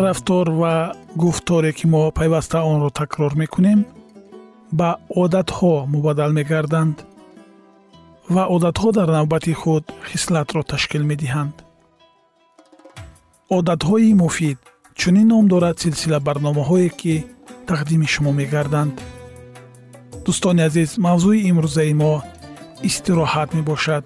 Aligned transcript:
ҳар 0.00 0.08
рафтор 0.08 0.46
ва 0.60 0.74
гуфторе 1.22 1.72
ки 1.78 1.86
мо 1.92 2.02
пайваста 2.18 2.58
онро 2.72 2.90
такрор 3.00 3.32
мекунем 3.42 3.80
ба 4.78 4.90
одатҳо 5.22 5.74
мубаддал 5.94 6.32
мегарданд 6.38 6.96
ва 8.34 8.44
одатҳо 8.54 8.88
дар 8.98 9.08
навбати 9.18 9.52
худ 9.60 9.84
хислатро 10.10 10.62
ташкил 10.72 11.02
медиҳанд. 11.10 11.54
Одатҳои 13.58 14.18
муфид 14.22 14.58
чунин 15.00 15.28
ном 15.32 15.44
дорад 15.52 15.76
силсила 15.82 16.18
барномаҳое 16.28 16.88
ки 17.00 17.14
тақдими 17.70 18.06
шумо 18.14 18.32
мегарданд. 18.40 18.94
Дӯстони 20.24 20.62
азиз 20.68 20.90
мавзӯи 21.06 21.40
имрӯзаи 21.50 21.92
мо 22.02 22.12
истироҳат 22.88 23.48
мебошад 23.58 24.04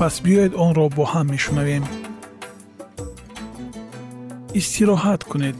пас 0.00 0.16
биёед 0.24 0.52
онро 0.64 0.86
бо 0.96 1.04
ҳам 1.12 1.26
мешунавем 1.34 1.84
истироҳат 4.60 5.20
кунед 5.30 5.56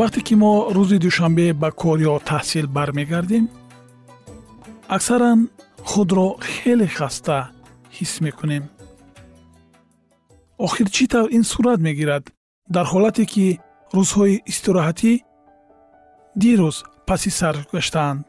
вақте 0.00 0.20
ки 0.26 0.34
мо 0.42 0.52
рӯзи 0.76 0.98
душанбе 1.04 1.46
ба 1.62 1.70
кор 1.80 1.98
ё 2.10 2.14
таҳсил 2.30 2.66
бармегардем 2.76 3.44
аксаран 4.96 5.40
худро 5.90 6.28
хеле 6.52 6.88
хаста 6.96 7.38
ҳис 7.96 8.12
мекунем 8.24 8.64
охир 10.66 10.88
чӣ 10.94 11.04
тавр 11.12 11.28
ин 11.36 11.44
сурат 11.52 11.80
мегирад 11.86 12.24
дар 12.74 12.86
ҳолате 12.92 13.24
ки 13.32 13.46
рӯзҳои 13.96 14.42
истироҳатӣ 14.50 15.12
дирӯз 16.42 16.76
паси 17.08 17.30
сар 17.38 17.56
гаштаанд 17.74 18.26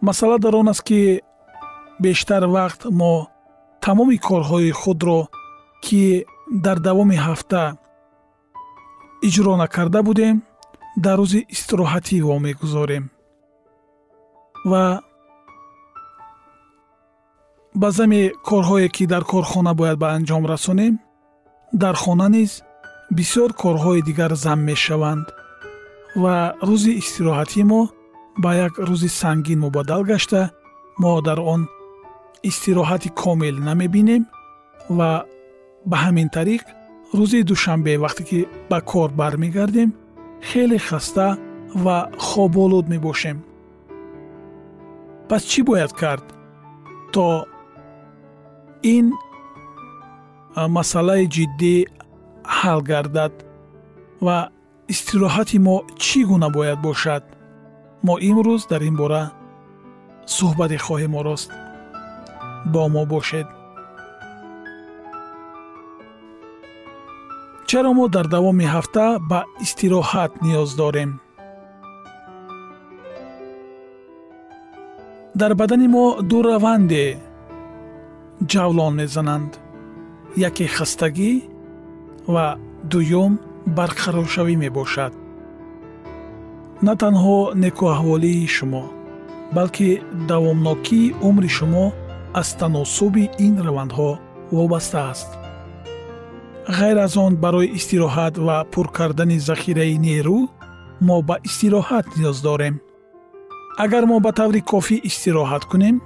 масъала 0.00 0.38
дар 0.38 0.54
он 0.54 0.68
аст 0.68 0.82
ки 0.82 1.20
бештар 2.00 2.42
вақт 2.56 2.80
мо 2.90 3.28
тамоми 3.80 4.18
корҳои 4.28 4.70
худро 4.70 5.20
ки 5.84 6.24
дар 6.64 6.78
давоми 6.78 7.16
ҳафта 7.26 7.76
иҷро 9.28 9.54
накарда 9.62 10.00
будем 10.08 10.36
дар 11.04 11.18
рӯзи 11.18 11.40
истироҳатӣ 11.54 12.16
вомегузорем 12.28 13.04
ва 14.70 14.84
ба 17.80 17.88
зами 17.90 18.22
корҳое 18.48 18.88
ки 18.96 19.04
дар 19.12 19.24
корхона 19.32 19.72
бояд 19.80 19.98
ба 20.02 20.08
анҷом 20.16 20.44
расонем 20.52 20.94
дар 21.82 21.94
хона 22.02 22.28
низ 22.36 22.52
бисёр 23.18 23.50
корҳои 23.62 24.02
дигар 24.08 24.32
зам 24.44 24.60
мешаванд 24.70 25.26
ва 26.22 26.36
рӯзи 26.68 26.92
истироҳатӣ 27.02 27.62
мо 27.70 27.82
ба 28.42 28.50
як 28.66 28.74
рӯзи 28.88 29.10
сангин 29.20 29.58
мубаддал 29.64 30.02
гашта 30.10 30.50
мо 31.02 31.20
дар 31.26 31.38
он 31.54 31.68
истироҳати 32.48 33.08
комил 33.22 33.56
намебинем 33.68 34.22
ва 34.98 35.10
ба 35.90 35.96
ҳамин 36.04 36.28
тариқ 36.36 36.62
рӯзи 37.18 37.40
душанбе 37.50 37.92
вақте 38.04 38.22
ки 38.28 38.38
ба 38.70 38.78
кор 38.90 39.10
бармегардем 39.20 39.90
хеле 40.48 40.78
хаста 40.88 41.28
ва 41.84 41.96
хоболуд 42.26 42.86
мебошем 42.92 43.38
пас 45.28 45.42
чӣ 45.50 45.60
бояд 45.68 45.92
кард 46.00 46.26
то 47.14 47.26
ин 48.96 49.06
масъалаи 50.76 51.24
ҷиддӣ 51.34 51.76
ҳал 52.58 52.80
гардад 52.90 53.34
ва 54.26 54.36
истироҳати 54.92 55.58
мо 55.66 55.76
чӣ 56.04 56.20
гуна 56.28 56.48
бояд 56.56 56.78
бошад 56.88 57.22
мо 58.06 58.14
имрӯз 58.30 58.62
дар 58.70 58.82
ин 58.88 58.96
бора 59.00 59.24
суҳбате 60.36 60.78
хоҳем 60.86 61.12
орост 61.20 61.50
бо 62.72 62.82
мо 62.94 63.02
бошед. 63.12 63.48
Чаро 67.68 67.90
мо 67.98 68.04
дар 68.14 68.26
давоми 68.34 68.66
ҳафта 68.74 69.04
ба 69.30 69.40
истироҳат 69.64 70.32
ниёз 70.44 70.70
дорем? 70.80 71.10
Дар 75.40 75.52
бадани 75.60 75.88
мо 75.94 76.06
ду 76.30 76.38
раванде 76.48 77.06
ҷавлон 78.52 78.92
мезананд. 79.00 79.52
Яке 80.48 80.66
хастагӣ 80.76 81.32
ва 82.34 82.46
дуюм 82.92 83.32
барқароршавӣ 83.76 84.54
мебошад 84.64 85.12
на 86.86 86.94
танҳо 87.02 87.38
некуаҳволии 87.64 88.46
шумо 88.56 88.84
балки 89.56 90.00
давомнокии 90.28 91.14
умри 91.28 91.48
шумо 91.48 91.86
аз 92.40 92.48
таносуби 92.60 93.24
ин 93.46 93.54
равандҳо 93.66 94.10
вобаста 94.56 95.00
аст. 95.12 95.28
Ғайр 96.78 96.98
аз 97.06 97.16
он 97.16 97.32
барои 97.44 97.72
истироҳат 97.78 98.34
ва 98.46 98.56
пур 98.72 98.86
кардани 98.96 99.38
захираи 99.48 99.94
нерӯ 100.06 100.40
мо 101.06 101.16
ба 101.28 101.36
истироҳат 101.48 102.06
ниёз 102.18 102.38
дорем. 102.48 102.74
Агар 103.84 104.04
мо 104.10 104.16
ба 104.24 104.32
таври 104.38 104.60
кофӣ 104.72 104.96
истироҳат 105.10 105.64
кунем 105.70 105.96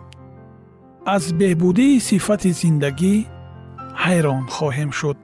аз 1.14 1.24
беҳбудии 1.40 2.00
сифати 2.08 2.50
зиндагӣ 2.60 3.14
ҳайрон 4.04 4.42
хоҳем 4.56 4.90
шуд. 4.98 5.18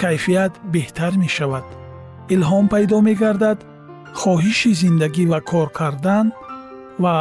Кайфият 0.00 0.52
беҳтар 0.74 1.12
мешавад. 1.24 1.66
Илҳом 2.34 2.64
пайдо 2.72 2.96
мегардад 3.08 3.58
хоҳиши 4.20 4.72
зиндагӣ 4.80 5.24
ва 5.32 5.40
кор 5.50 5.68
кардан 5.78 6.26
ва 7.02 7.14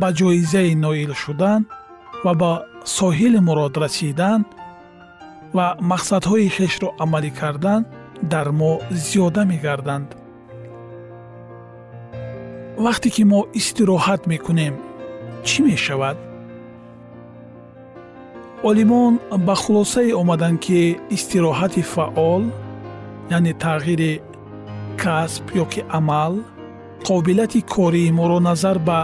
ба 0.00 0.08
ҷоизаи 0.18 0.74
ноил 0.84 1.12
шудан 1.22 1.60
ва 2.24 2.32
ба 2.40 2.52
соҳили 2.98 3.40
мурод 3.46 3.74
расидан 3.84 4.40
ва 5.56 5.66
мақсадҳои 5.90 6.48
хешро 6.56 6.88
амалӣ 7.04 7.30
кардан 7.40 7.80
дар 8.32 8.48
мо 8.60 8.72
зиёда 9.04 9.42
мегарданд 9.52 10.08
вақте 12.84 13.08
ки 13.14 13.22
мо 13.30 13.40
истироҳат 13.60 14.22
мекунем 14.32 14.74
чӣ 15.46 15.58
мешавад 15.68 16.16
олимон 18.70 19.12
ба 19.46 19.54
хулосае 19.62 20.12
омаданд 20.22 20.58
ки 20.64 20.80
истироҳати 21.16 21.82
фаъол 21.94 22.42
яъне 23.36 23.52
тағйири 23.64 24.12
касб 25.02 25.44
ё 25.62 25.64
ки 25.72 25.80
амал 25.98 26.34
қобилияти 27.06 27.60
кории 27.74 28.10
моро 28.18 28.38
назар 28.48 28.78
ба 28.78 29.00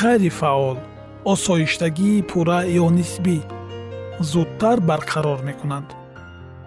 ғайрифаъол 0.00 0.78
осоиштагии 1.32 2.22
пурра 2.30 2.60
ё 2.82 2.86
нисбӣ 2.98 3.38
зудтар 4.20 4.78
барқарор 4.90 5.40
мекунанд. 5.48 5.88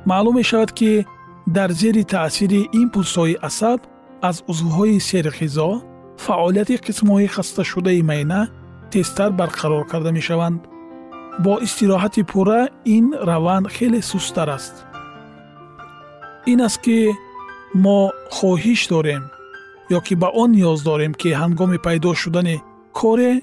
Маълум 0.10 0.36
мешавад 0.36 0.72
ки 0.80 1.06
дар 1.48 1.70
зери 1.72 2.04
таъсири 2.04 2.62
импулсҳои 2.82 3.40
асаб 3.48 3.80
аз 4.30 4.38
узвҳои 4.52 5.04
серғизо 5.10 5.70
фаъолияти 6.26 6.76
қисмҳои 6.86 7.28
хасташудаи 7.36 8.02
майъна 8.10 8.42
тезтар 8.92 9.32
барқарор 9.40 9.84
карда 9.92 10.12
мешаванд. 10.12 10.62
Бо 11.44 11.54
истироҳати 11.66 12.24
пурра 12.32 12.62
ин 12.86 13.06
раванд 13.30 13.68
хеле 13.76 14.02
сусттар 14.02 14.50
аст. 14.58 14.76
Ин 16.52 16.60
аст 16.68 16.80
ки 16.86 16.98
мо 17.84 18.00
хоҳиш 18.36 18.82
дорем 18.94 19.24
ё 19.98 20.00
ки 20.06 20.14
ба 20.22 20.28
он 20.42 20.50
ниёз 20.58 20.80
дорем 20.90 21.14
ки 21.22 21.30
ҳангоми 21.42 21.78
пайдо 21.86 22.14
шудани 22.22 22.56
коре 23.00 23.42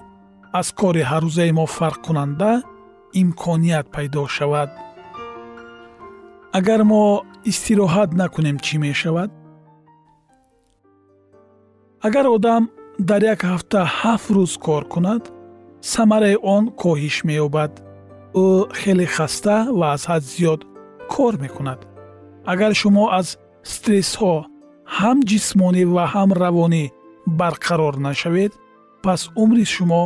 аз 0.61 0.69
кори 0.81 1.03
ҳаррӯзаи 1.11 1.53
мо 1.59 1.65
фарқкунанда 1.77 2.53
имконият 3.21 3.87
пайдо 3.95 4.27
шавад. 4.37 4.71
Агар 6.59 6.81
мо 6.91 7.05
истироҳат 7.51 8.11
накунем 8.21 8.57
чӣ 8.65 8.77
мешавад? 8.85 9.31
Агар 12.07 12.27
одам 12.37 12.63
дар 13.09 13.23
як 13.35 13.41
ҳафта 13.51 13.81
ҳафт 14.01 14.29
рӯз 14.37 14.53
кор 14.67 14.83
кунад 14.93 15.23
самараи 15.93 16.37
он 16.55 16.65
коҳиш 16.83 17.17
меёбад. 17.29 17.73
Ӯ 18.45 18.47
хеле 18.81 19.07
хаста 19.17 19.57
ва 19.79 19.87
аз 19.95 20.03
ҳад 20.11 20.23
зиёд 20.33 20.61
кор 21.13 21.35
мекунад. 21.45 21.81
Агар 22.53 22.73
шумо 22.81 23.05
аз 23.19 23.29
стрессҳо 23.73 24.35
ҳам 24.99 25.19
ҷисмонӣ 25.31 25.85
ва 25.95 26.05
ҳам 26.13 26.31
равонӣ 26.43 26.85
барқарор 27.41 27.95
нашавед 28.07 28.53
пас 29.05 29.23
умри 29.43 29.65
шумо 29.75 30.05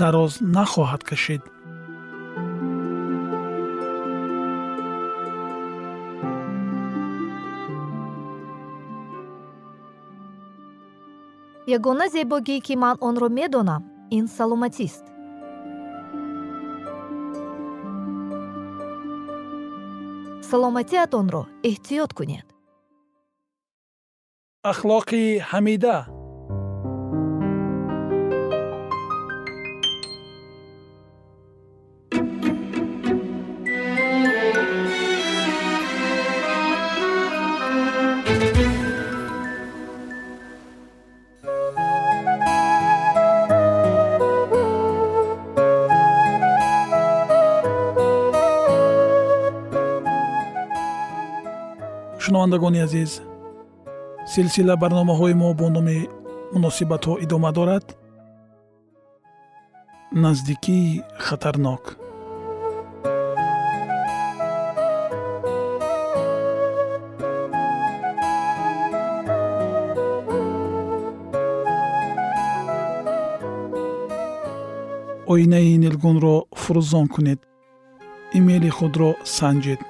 дароз 0.00 0.32
нахоҳад 0.56 1.02
кашид 1.08 1.42
ягона 11.76 12.06
зебогӣ 12.14 12.56
ки 12.66 12.74
ман 12.82 12.96
онро 13.08 13.28
медонам 13.38 13.82
ин 14.16 14.24
саломатист. 14.36 15.04
Саломатиатонро 20.50 21.42
эҳтиёт 21.70 22.10
кунед 22.18 22.57
ахлоқи 24.70 25.24
ҳамида 25.50 25.96
шунавандагони 52.22 52.80
азиз 52.86 53.12
силсила 54.38 54.74
барномаҳои 54.82 55.34
мо 55.42 55.48
бо 55.58 55.66
номи 55.76 55.98
муносибатҳо 56.54 57.12
идома 57.24 57.50
дорад? 57.58 57.84
Наздикии 60.24 61.02
хатарнок. 61.26 61.82
Оинаи 75.32 75.72
нилгунро 75.84 76.36
фурӯзон 76.60 77.06
кунед. 77.14 77.40
Имейли 78.38 78.70
худро 78.78 79.10
санҷед 79.38 79.80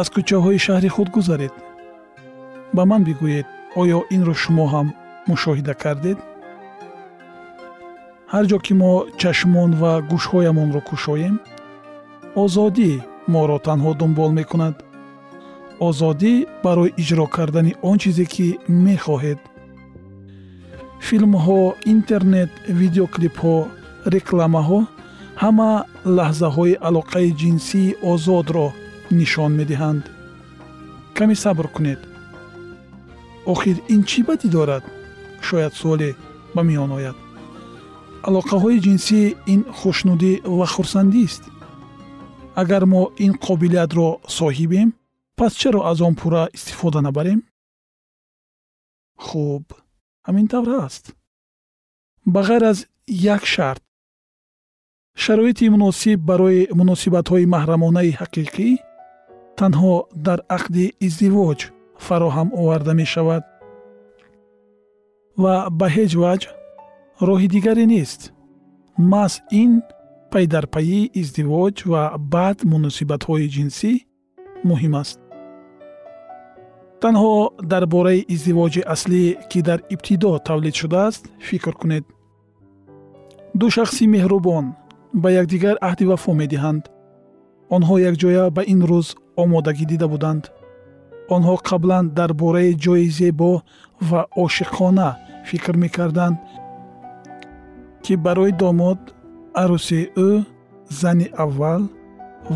аз 0.00 0.08
кӯчаҳои 0.14 0.58
шаҳри 0.66 0.90
худ 0.94 1.08
гузаред 1.16 1.54
ба 2.76 2.82
ман 2.90 3.02
бигӯед 3.08 3.46
оё 3.80 3.98
инро 4.14 4.34
шумо 4.42 4.64
ҳам 4.72 4.88
мушоҳида 5.28 5.74
кардед? 5.82 6.18
Ҳар 8.32 8.44
ҷо 8.50 8.58
ки 8.64 8.72
мо 8.80 8.92
чашмон 9.20 9.70
ва 9.80 9.92
гӯшҳоямонро 10.10 10.80
кушоем 10.88 11.36
озодӣ 12.42 12.90
моро 13.32 13.58
танҳо 13.66 13.90
дунбол 14.00 14.30
мекунад. 14.40 14.76
Озодӣ 15.88 16.34
барои 16.64 16.94
иҷро 17.02 17.26
кардани 17.36 17.72
он 17.88 17.96
чизе 18.02 18.24
ки 18.34 18.46
мехоҳед. 18.86 19.40
Филмҳо 21.06 21.60
интернет 21.94 22.50
видеоклипҳо 22.80 23.56
рекламаҳо 24.14 24.80
ҳама 25.42 25.70
лаҳзаҳои 26.16 26.80
алоқаи 26.88 27.28
ҷинсии 27.40 27.96
озодро 28.12 28.66
нишон 29.18 29.50
медиҳанд. 29.60 30.02
Каме 31.16 31.34
сабр 31.44 31.66
кунед 31.76 32.00
охир 33.52 33.76
ин 33.94 34.02
чӣ 34.08 34.20
бадӣ 34.28 34.48
дорад? 34.56 34.84
Шояд 35.46 35.74
суоле 35.80 36.10
ба 36.54 36.62
миён 36.68 36.90
ояд. 36.98 37.16
Алоқаҳои 38.28 38.82
ҷинсӣ 38.86 39.20
ин 39.52 39.60
хушнудӣ 39.78 40.32
ва 40.58 40.66
хурсандист 40.74 41.42
агар 42.60 42.84
мо 42.92 43.02
ин 43.24 43.32
қобилиятро 43.46 44.08
соҳибем 44.38 44.88
пас 45.36 45.52
чаро 45.60 45.80
аз 45.90 45.98
он 46.00 46.14
пурра 46.20 46.48
истифода 46.56 47.00
набарем? 47.00 47.40
Хуб 49.26 49.64
ҳамин 50.26 50.46
тавр 50.52 50.70
аст. 50.86 51.04
Ба 52.32 52.40
ғайр 52.48 52.62
аз 52.70 52.78
як 53.08 53.42
шарт. 53.54 53.82
Шароити 55.14 55.68
муносиб 55.74 56.18
барои 56.30 56.68
муносибатҳои 56.80 57.50
маҳрамонаи 57.54 58.16
ҳақиқӣ 58.20 58.68
танҳо 59.58 59.94
дар 60.26 60.38
ақди 60.56 60.84
издивоҷ 61.06 61.60
фароҳам 62.06 62.48
оварда 62.60 62.92
мешавад. 63.02 63.42
Ва 65.42 65.54
ба 65.78 65.86
ҳеҷ 65.96 66.12
ваҷ 66.22 66.42
роҳи 67.28 67.48
дигаре 67.54 67.84
нест. 67.94 68.20
Маҳз 69.12 69.34
ин 69.62 69.72
пайдарпайии 70.32 71.10
издивоҷ 71.20 71.76
ва 71.92 72.02
баъд 72.34 72.58
муносибатҳои 72.72 73.46
ҷинсӣ 73.54 73.92
муҳим 74.68 74.94
аст. 75.02 75.18
Танҳо 77.02 77.34
дар 77.72 77.84
бораи 77.94 78.26
издивоҷи 78.34 78.82
аслӣ 78.94 79.22
ки 79.50 79.58
дар 79.68 79.80
ибтидо 79.94 80.30
тавлид 80.48 80.74
шудааст 80.80 81.22
фикр 81.48 81.74
кунед. 81.80 82.04
Ду 83.60 83.66
шахси 83.76 84.04
меҳрубон 84.14 84.66
ба 85.22 85.28
якдигар 85.40 85.76
аҳди 85.88 86.04
вафо 86.10 86.32
медиҳанд. 86.42 86.84
Онҳо 87.76 87.94
якҷоя 88.10 88.44
ба 88.56 88.62
ин 88.72 88.80
рӯз 88.90 89.08
омодагӣ 89.42 89.84
дида 89.92 90.06
буданд 90.14 90.44
онҳо 91.36 91.54
қаблан 91.68 92.04
дар 92.18 92.30
бораи 92.42 92.72
ҷои 92.84 93.06
зебо 93.18 93.52
ва 94.10 94.20
ошиқона 94.44 95.08
фикр 95.48 95.74
мекарданд 95.82 96.36
ки 98.04 98.14
барои 98.24 98.52
домод 98.62 99.00
арӯси 99.62 100.00
ӯ 100.28 100.30
зани 101.00 101.26
аввал 101.44 101.82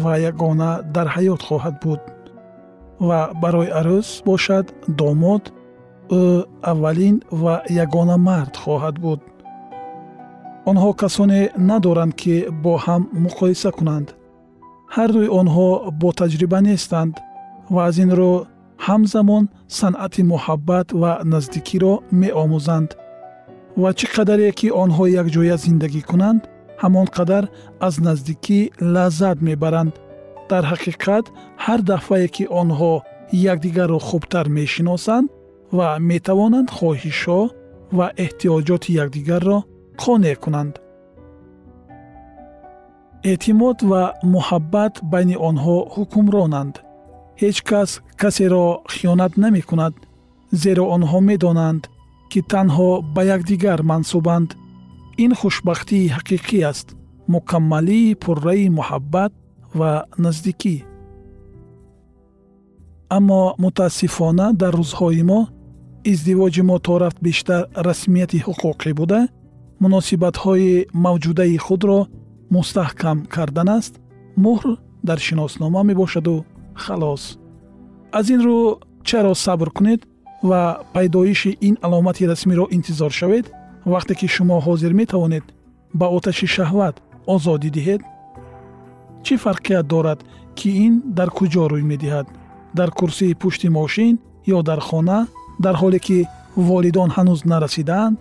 ва 0.03 0.13
ягона 0.31 0.71
дар 0.95 1.07
ҳаёт 1.15 1.41
хоҳад 1.49 1.77
буд. 1.83 2.01
Ва 3.09 3.21
барои 3.43 3.71
арӯс 3.81 4.09
бошад 4.29 4.67
домод 5.01 5.45
ӯ 6.23 6.23
аввалин 6.71 7.17
ва 7.43 7.55
ягона 7.85 8.17
мард 8.29 8.55
хоҳад 8.63 8.97
буд. 9.05 9.21
Онҳо 10.71 10.91
касоне 11.03 11.41
надоранд 11.71 12.15
ки 12.21 12.35
бо 12.63 12.73
ҳам 12.85 13.03
муқоиса 13.25 13.71
кунанд. 13.79 14.09
Ҳардуи 14.95 15.29
онҳо 15.41 15.69
бо 16.01 16.09
таҷриба 16.21 16.59
нестанд 16.69 17.15
ва 17.75 17.81
аз 17.89 17.97
ин 18.05 18.11
рӯ 18.19 18.33
ҳамзамон 18.87 19.45
санъати 19.79 20.23
муҳаббат 20.33 20.89
ва 21.01 21.13
наздикиро 21.33 21.95
меомӯзанд. 22.21 22.91
Ва 23.83 23.91
чӣ 23.99 24.07
қадаре 24.15 24.51
ки 24.59 24.69
онҳо 24.83 25.05
якҷоя 25.23 25.57
зиндагӣ 25.65 26.03
кунанд 26.11 26.43
ҳамон 26.83 27.07
қадар 27.17 27.45
аз 27.87 27.95
наздикӣ 28.07 28.61
лаззат 28.95 29.39
мебаранд. 29.49 29.95
Дар 30.51 30.65
ҳақиқат 30.73 31.25
ҳар 31.65 31.81
дафъае 31.91 32.29
ки 32.37 32.45
онҳо 32.61 32.93
якдигарро 33.53 33.99
хубтар 34.09 34.47
мешиносанд 34.59 35.27
ва 35.77 35.89
метавонанд 36.11 36.69
хоҳишҳо 36.77 37.41
ва 37.97 38.07
эҳтиёҷоти 38.25 38.91
якдигарро 39.03 39.59
қонеъ 40.03 40.37
кунанд. 40.45 40.75
Эътимод 43.31 43.79
ва 43.91 44.03
муҳаббат 44.35 44.95
байни 45.13 45.37
онҳо 45.49 45.77
ҳукмронанд 45.95 46.75
ҳеҷ 47.43 47.57
кас 47.71 47.91
касеро 48.21 48.67
хиёнат 48.95 49.33
намекунад 49.45 49.95
зеро 50.63 50.85
онҳо 50.97 51.19
медонанд 51.31 51.83
ки 52.31 52.41
танҳо 52.53 52.91
ба 53.15 53.23
якдигар 53.37 53.81
мансубанд. 53.91 54.49
Ин 55.25 55.33
хушбахтии 55.41 56.13
ҳақиқӣ 56.17 56.59
аст 56.71 56.89
мукаммалии 57.35 58.19
пурраи 58.23 58.67
муҳаббат 58.79 59.33
ва 59.79 59.93
наздикӣ. 60.25 60.77
Аммо 63.17 63.43
мутаассифона 63.65 64.47
дар 64.61 64.73
рӯзҳои 64.81 65.23
мо 65.31 65.41
издивоҷи 66.13 66.63
мо 66.69 66.77
то 66.87 66.95
рафт 67.03 67.19
бештар 67.27 67.63
расмияти 67.89 68.39
ҳуқуқӣ 68.47 68.91
буда 69.01 69.21
муносибатҳои 69.83 70.73
мавҷудаи 71.05 71.57
худро 71.67 71.99
мустаҳкам 72.55 73.19
кардан 73.35 73.69
аст 73.79 73.95
муҳр 74.45 74.67
дар 75.09 75.19
шиноснома 75.27 75.81
мебошаду 75.91 76.37
халос. 76.85 77.23
Аз 78.19 78.27
ин 78.35 78.41
рӯ 78.47 78.59
чаро 79.09 79.35
сабр 79.35 79.69
кунед 79.77 80.01
ва 80.43 80.63
пайдоиши 80.95 81.59
ин 81.69 81.75
аломати 81.83 82.29
расмиро 82.31 82.67
интизор 82.77 83.13
шавед 83.19 83.47
вақте 83.93 84.15
ки 84.19 84.27
шумо 84.35 84.57
ҳозир 84.67 84.93
метавонед 85.01 85.45
ба 85.99 86.07
оташи 86.17 86.47
шаҳват 86.57 86.97
озодӣ 87.35 87.71
диҳед 87.77 88.03
чӣ 89.25 89.35
фарқият 89.45 89.87
дорад 89.93 90.21
ки 90.59 90.69
ин 90.87 90.95
дар 91.19 91.29
куҷо 91.39 91.65
рӯй 91.73 91.85
медиҳад? 91.93 92.27
Дар 92.79 92.91
курсии 92.99 93.39
пушти 93.41 93.69
мошин 93.79 94.15
ё 94.57 94.59
дар 94.69 94.81
хона 94.89 95.19
дар 95.65 95.75
ҳоле 95.83 95.99
ки 96.07 96.19
волидон 96.69 97.11
ҳанӯз 97.17 97.41
нарасидаанд 97.53 98.17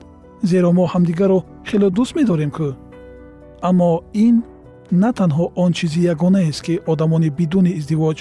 зеро 0.52 0.70
мо 0.78 0.86
ҳамдигарро 0.94 1.40
хело 1.70 1.88
дӯст 1.98 2.14
медорем 2.20 2.52
кӯ 2.58 2.70
аммо 3.70 3.92
ин 4.26 4.36
на 5.02 5.10
танҳо 5.20 5.46
он 5.64 5.72
чизи 5.78 6.02
ягонаест 6.14 6.62
ки 6.66 6.74
одамони 6.92 7.30
бидуни 7.40 7.72
издивоҷ 7.80 8.18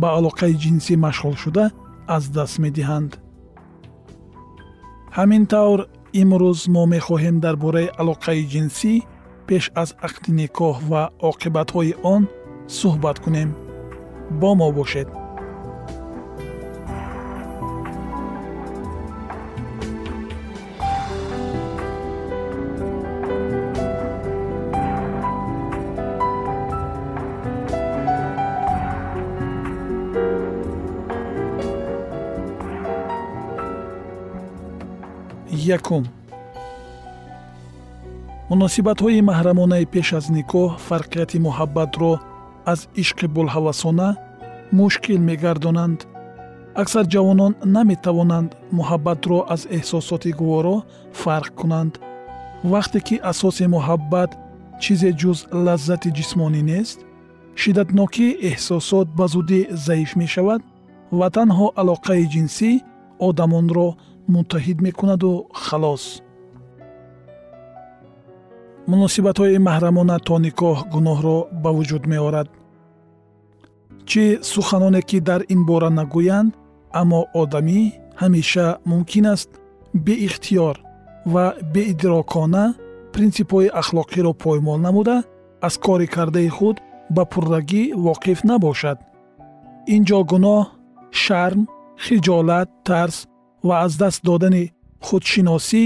ба 0.00 0.08
алоқаи 0.18 0.54
ҷинсӣ 0.62 0.94
машғул 1.06 1.36
шуда 1.42 1.64
аз 2.16 2.24
даст 2.36 2.56
медиҳанд. 2.64 3.10
Ҳамин 5.16 5.44
тавр 5.52 5.80
имрӯз 6.22 6.60
мо 6.74 6.82
мехоҳем 6.94 7.36
дар 7.44 7.56
бораи 7.64 7.88
алоқаи 8.00 8.48
ҷинсӣ 8.52 8.92
пеш 9.48 9.64
аз 9.82 9.90
ақди 10.06 10.30
никоҳ 10.42 10.76
ва 10.90 11.02
оқибатҳои 11.30 11.92
он 12.14 12.22
суҳбат 12.78 13.16
кунем. 13.24 13.50
Бо 14.40 14.50
мо 14.60 14.68
бошед 14.78 15.08
якум. 35.76 36.04
Муносибатҳои 38.50 39.26
маҳрамонаи 39.30 39.90
пеш 39.94 40.08
аз 40.18 40.26
никоҳ 40.36 40.68
фарқияти 40.88 41.38
муҳаббатро 41.46 42.12
аз 42.72 42.80
ишқи 43.02 43.26
булҳавасона 43.36 44.08
мушкил 44.78 45.18
мегардонанд. 45.28 45.98
Аксар 46.82 47.04
ҷавонон 47.14 47.52
наметавонанд 47.76 48.50
муҳаббатро 48.78 49.38
аз 49.54 49.62
эҳсосоти 49.78 50.30
гуворо 50.40 50.76
фарқ 51.22 51.52
кунанд. 51.60 51.92
Вақте 52.72 52.98
ки 53.06 53.16
асоси 53.32 53.64
муҳаббат 53.76 54.30
чизе 54.82 55.10
ҷуз 55.20 55.38
лаззати 55.66 56.10
ҷисмонӣ 56.16 56.62
нест 56.72 56.98
шиддатнокии 57.60 58.36
эҳсосот 58.50 59.06
ба 59.18 59.26
зудӣ 59.32 59.60
заиф 59.86 60.10
мешавад 60.22 60.60
ва 61.18 61.28
танҳо 61.36 61.66
алоқаи 61.80 62.24
ҷинсӣ 62.34 62.70
одамонро 63.28 63.88
муттаҳид 64.34 64.78
мекунаду 64.86 65.30
халос 65.64 66.04
муносибатҳои 68.92 69.58
маҳрамона 69.68 70.16
то 70.26 70.34
никоҳ 70.46 70.76
гуноҳро 70.94 71.38
ба 71.62 71.70
вуҷуд 71.76 72.04
меорад 72.12 72.48
чӣ 74.10 74.24
суханоне 74.52 75.00
ки 75.08 75.18
дар 75.28 75.40
ин 75.54 75.60
бора 75.68 75.90
нагӯянд 75.98 76.50
аммо 77.00 77.20
одамӣ 77.42 77.80
ҳамеша 78.20 78.66
мумкин 78.90 79.26
аст 79.34 79.50
беихтиёр 80.06 80.76
ва 81.32 81.44
беидрокона 81.74 82.64
принсипҳои 83.14 83.74
ахлоқиро 83.80 84.32
поймол 84.42 84.78
намуда 84.86 85.16
аз 85.66 85.74
кори 85.84 86.06
кардаи 86.14 86.50
худ 86.56 86.76
ба 87.16 87.22
пуррагӣ 87.32 87.82
воқиф 88.06 88.38
набошад 88.50 88.98
ин 89.94 90.02
ҷо 90.08 90.18
гуноҳ 90.30 90.60
шарм 91.22 91.60
хиҷолат 92.04 92.68
тарс 92.88 93.16
ва 93.66 93.74
аз 93.84 93.92
даст 93.96 94.20
додани 94.24 94.64
худшиносӣ 95.06 95.82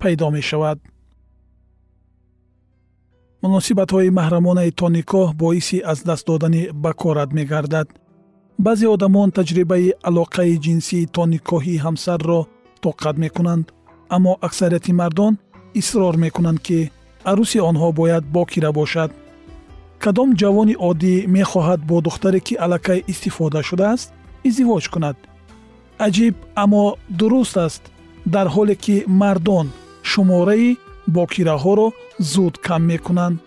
пайдо 0.00 0.28
мешавад. 0.30 0.78
Муносибатҳои 3.42 4.14
маҳрамонаи 4.18 4.70
то 4.78 4.86
никоҳ 4.98 5.28
боиси 5.42 5.78
аз 5.92 5.98
даст 6.08 6.24
додани 6.30 6.62
бакорат 6.84 7.30
мегардад. 7.38 7.88
Баъзе 8.64 8.86
одамон 8.94 9.28
таҷрибаи 9.38 9.94
алоқаи 10.08 10.60
ҷинсии 10.64 11.08
то 11.14 11.22
никоҳии 11.34 11.82
ҳамсарро 11.86 12.40
тоқат 12.84 13.16
мекунанд 13.24 13.66
аммо 14.16 14.32
аксарияти 14.46 14.92
мардон 15.00 15.32
исрор 15.80 16.14
мекунанд 16.24 16.60
ки 16.66 16.78
арӯси 17.30 17.58
онҳо 17.70 17.88
бояд 18.00 18.24
бокира 18.36 18.70
бошад. 18.80 19.10
Кадом 20.02 20.30
ҷавони 20.40 20.74
оддӣ 20.88 21.14
мехоҳад 21.36 21.80
бо 21.88 21.96
духтаре 22.06 22.40
ки 22.46 22.54
аллакай 22.64 22.98
истифода 23.12 23.60
шудааст 23.68 24.08
издивоҷ 24.48 24.84
кунад 24.94 25.16
аҷиб 26.06 26.34
аммо 26.62 26.84
дуруст 27.18 27.56
аст. 27.66 27.82
Дар 28.34 28.46
ҳоле 28.54 28.74
ки 28.84 28.96
мардон 29.20 29.66
шумораи 30.10 30.76
бокираҳоро 31.16 31.88
зуд 32.32 32.54
кам 32.66 32.82
мекунанд 32.92 33.38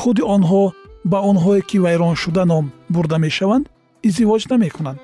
худи 0.00 0.22
онҳо 0.36 0.64
ба 1.10 1.18
онҳое 1.30 1.60
ки 1.68 1.76
вайроншуда 1.84 2.44
ном 2.52 2.64
бурда 2.94 3.18
мешаванд 3.26 3.64
издивоҷ 4.08 4.42
намекунанд. 4.52 5.00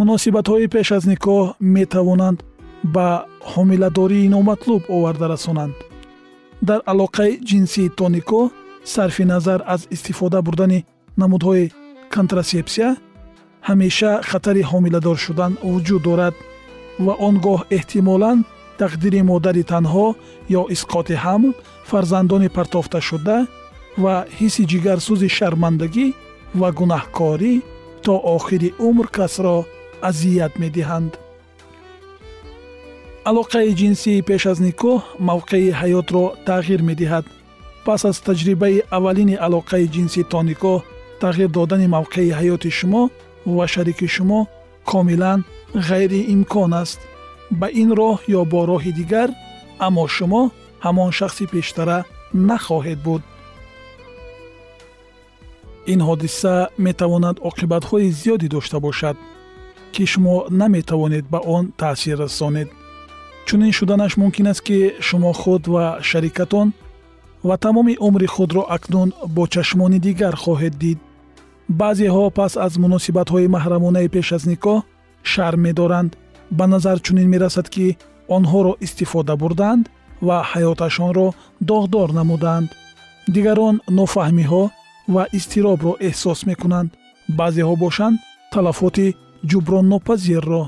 Муносибатҳои 0.00 0.68
пеш 0.74 0.88
аз 0.96 1.04
никоҳ 1.12 1.42
метавонанд 1.76 2.38
ба 2.94 3.08
ҳомиладории 3.52 4.30
номатлуб 4.34 4.82
оварда 4.96 5.26
расонанд. 5.34 5.74
Дар 6.68 6.80
алоқаи 6.92 7.32
ҷинсии 7.48 7.92
то 7.98 8.06
никоҳ 8.16 8.44
сарфи 8.94 9.24
назар 9.32 9.60
аз 9.74 9.80
истифода 9.94 10.38
бурдани 10.46 10.80
намудҳои 11.22 11.64
контрасепсия 12.14 12.90
ҳамеша 13.68 14.12
хатари 14.30 14.62
ҳомиладор 14.70 15.16
шудан 15.24 15.52
вуҷуд 15.72 16.02
дорад 16.08 16.34
ва 17.04 17.14
он 17.28 17.34
гоҳ 17.46 17.60
эҳтимолан 17.76 18.38
тақдири 18.80 19.20
модари 19.30 19.62
танҳо 19.72 20.06
ё 20.58 20.62
исқоти 20.74 21.14
ҳамл 21.24 21.50
фарзандони 21.90 22.48
партофташуда 22.56 23.38
ва 24.02 24.14
ҳисси 24.38 24.62
ҷигарсӯзи 24.72 25.28
шармандагӣ 25.38 26.06
ва 26.60 26.68
гунаҳкорӣ 26.78 27.54
то 28.04 28.14
охири 28.36 28.70
умр 28.88 29.06
касро 29.16 29.56
азият 30.08 30.52
медиҳанд. 30.62 31.12
Алоқаи 33.30 33.70
ҷинсии 33.80 34.24
пеш 34.28 34.42
аз 34.52 34.58
никоҳ 34.68 34.98
мавқеи 35.28 35.74
ҳаётро 35.80 36.24
тағйир 36.48 36.80
медиҳад. 36.90 37.24
Пас 37.86 38.00
аз 38.10 38.16
таҷрибаи 38.28 38.84
аввалини 38.96 39.36
алоқаи 39.46 39.90
ҷинсӣ 39.94 40.22
то 40.32 40.38
никоҳ 40.50 40.78
тағйир 41.22 41.48
додани 41.58 41.86
мавқеи 41.96 42.34
ҳаёти 42.38 42.70
шумо 42.78 43.02
ва 43.46 43.66
шарики 43.72 44.08
шумо 44.14 44.40
комилан 44.84 45.44
ғайриимкон 45.88 46.72
аст 46.82 47.00
ба 47.50 47.66
ин 47.82 47.90
роҳ 48.00 48.18
ё 48.38 48.40
бо 48.52 48.60
роҳи 48.70 48.92
дигар 49.00 49.30
аммо 49.86 50.04
шумо 50.16 50.42
ҳамон 50.84 51.10
шахси 51.18 51.44
пештара 51.52 51.98
нахоҳед 52.48 53.00
буд 53.06 53.22
ин 55.92 56.00
ҳодиса 56.08 56.54
метавонад 56.86 57.36
оқибатҳои 57.48 58.14
зиёде 58.20 58.48
дошта 58.54 58.78
бошад 58.86 59.16
ки 59.94 60.04
шумо 60.12 60.36
наметавонед 60.60 61.24
ба 61.32 61.38
он 61.56 61.64
таъсир 61.80 62.18
расонед 62.24 62.68
чунин 63.46 63.72
шуданаш 63.78 64.12
мумкин 64.20 64.46
аст 64.52 64.62
ки 64.66 64.78
шумо 65.06 65.32
худ 65.40 65.62
ва 65.74 65.84
шарикатон 66.08 66.68
ва 67.48 67.56
тамоми 67.64 67.94
умри 68.06 68.26
худро 68.34 68.62
акнун 68.76 69.08
бо 69.34 69.42
чашмони 69.54 69.98
дигар 70.06 70.34
хоҳед 70.44 70.74
дид 70.82 70.98
баъзеҳо 71.68 72.24
пас 72.38 72.52
аз 72.66 72.72
муносибатҳои 72.84 73.52
маҳрамонаи 73.56 74.08
пеш 74.14 74.28
аз 74.36 74.44
никоҳ 74.52 74.78
шарм 75.32 75.60
медоранд. 75.66 76.10
Ба 76.58 76.64
назар 76.72 76.96
чунин 77.04 77.28
мерасад 77.34 77.66
ки 77.74 77.96
онҳоро 78.36 78.72
истифода 78.86 79.34
бурданд 79.42 79.84
ва 80.26 80.38
ҳаёташонро 80.50 81.28
доғдор 81.70 82.08
намуданд. 82.18 82.68
Дигарон 83.34 83.76
нофаҳмиҳо 83.98 84.62
ва 85.14 85.22
изтиробро 85.38 85.92
эҳсос 86.08 86.40
мекунанд. 86.50 86.90
Баъзеҳо 87.38 87.74
бошанд 87.84 88.16
талафоти 88.52 89.06
ҷуброннопазирро 89.50 90.62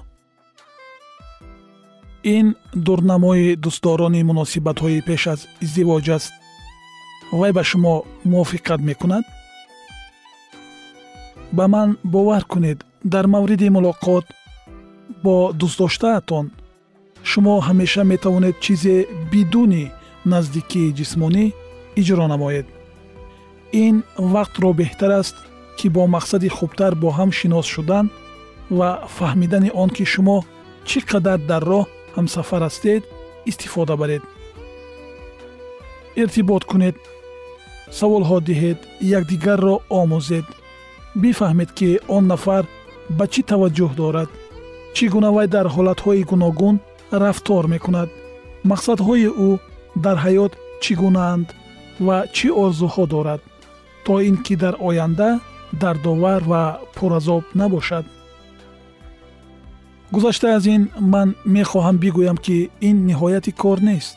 ин 2.37 2.47
дурнамои 2.87 3.57
дӯстдорони 3.64 4.23
муносибатҳои 4.31 5.05
пеш 5.09 5.23
аз 5.33 5.40
издивоҷ 5.64 6.07
аст. 6.17 6.33
Вай 7.38 7.52
ба 7.57 7.62
шумо 7.71 7.95
мувофиқат 8.31 8.81
мекунад 8.90 9.25
ба 11.59 11.67
ман 11.69 11.99
бовар 12.05 12.45
кунед. 12.53 12.79
Дар 13.12 13.27
мавриди 13.35 13.69
мулоқот 13.77 14.25
бо 15.25 15.35
дӯстдоштаатон 15.61 16.47
шумо 17.31 17.55
ҳамеша 17.69 18.03
метавонед 18.12 18.57
чизе 18.65 18.97
бидуни 19.33 19.85
наздикии 20.33 20.95
ҷисмонӣ 20.99 21.45
иҷро 22.00 22.27
намоед. 22.33 22.67
Ин 23.85 23.97
вақтро 24.35 24.69
беҳтар 24.81 25.11
аст 25.21 25.37
ки 25.79 25.87
бо 25.95 26.03
мақсади 26.17 26.49
хубтар 26.57 26.93
бо 27.03 27.09
ҳам 27.19 27.31
шинос 27.38 27.67
шудан 27.75 28.07
ва 28.79 28.91
фаҳмидани 29.17 29.71
он 29.83 29.91
ки 29.97 30.05
шумо 30.12 30.38
чӣ 30.88 30.99
қадар 31.11 31.38
дар 31.50 31.62
роҳ 31.71 31.87
ҳамсафар 32.17 32.62
ҳастед 32.69 33.03
истифода 33.50 33.95
баред. 34.00 34.23
Иртибот 36.23 36.62
кунед 36.71 36.97
саволҳо 37.99 38.38
диҳед 38.49 38.79
якдигарро 39.19 39.75
омӯзед 40.00 40.47
бифаҳмед 41.23 41.71
ки 41.79 41.91
он 42.17 42.25
нафар 42.33 42.65
ба 43.19 43.25
чӣ 43.33 43.43
таваҷҷӯҳ 43.51 43.93
дорад? 44.01 44.31
Чӣ 44.97 45.05
гуна 45.15 45.31
вай 45.37 45.47
дар 45.55 45.67
ҳолатҳои 45.75 46.29
гуногун 46.31 46.77
рафтор 47.23 47.65
мекунад? 47.75 48.09
Мақсадҳои 48.71 49.29
ӯ 49.49 49.51
дар 50.05 50.17
ҳаёт 50.25 50.53
чӣ 50.83 50.93
гунаанд 51.03 51.47
ва 52.07 52.17
чӣ 52.37 52.49
орзуҳо 52.63 53.05
дорад 53.15 53.41
то 54.05 54.15
ин 54.29 54.37
ки 54.45 54.55
дар 54.63 54.75
оянда 54.89 55.31
дардовар 55.81 56.43
ва 56.51 56.63
пуразоб 56.97 57.45
набошад? 57.61 58.05
Гузашта 60.15 60.49
аз 60.57 60.65
ин 60.75 60.83
ман 61.13 61.29
мехоҳам 61.57 61.97
бигӯям 62.03 62.39
ки 62.47 62.57
ин 62.89 62.97
ниҳояти 63.09 63.53
кор 63.63 63.79
нест. 63.89 64.17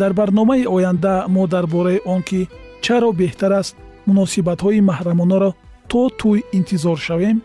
Дар 0.00 0.12
барномаи 0.18 0.64
оянда 0.76 1.14
мо 1.34 1.46
дар 1.54 1.66
бораи 1.74 2.00
он 2.12 2.20
ки 2.28 2.40
чаро 2.84 3.10
беҳтар 3.20 3.52
аст 3.60 3.74
муносибатҳои 4.08 4.86
маҳрамонаро 4.90 5.50
то 5.90 6.00
тӯй 6.20 6.38
интизор 6.58 6.98
шавем 7.06 7.38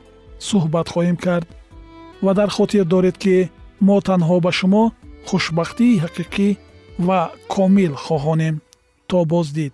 суҳбат 0.48 0.88
хоҳем 0.94 1.18
кард 1.26 1.48
ва 2.26 2.32
дар 2.40 2.50
хотир 2.58 2.86
доред 2.94 3.16
ки 3.24 3.36
мо 3.88 3.98
танҳо 4.08 4.38
ба 4.46 4.52
шумо 4.60 4.84
хушбахтии 5.28 6.02
ҳақиқӣ 6.04 6.50
ва 7.08 7.20
комил 7.54 7.94
хоҳонем. 8.06 8.56
То 9.10 9.20
боздид 9.32 9.74